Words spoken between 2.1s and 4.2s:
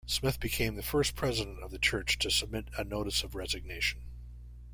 to submit a notice of resignation.